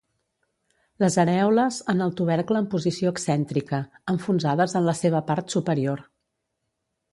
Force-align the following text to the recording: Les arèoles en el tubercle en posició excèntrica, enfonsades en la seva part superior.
Les 1.03 1.17
arèoles 1.23 1.77
en 1.93 2.01
el 2.05 2.13
tubercle 2.21 2.63
en 2.65 2.69
posició 2.73 3.13
excèntrica, 3.17 3.83
enfonsades 4.15 4.77
en 4.83 4.91
la 4.91 4.99
seva 5.03 5.25
part 5.31 5.57
superior. 5.59 6.05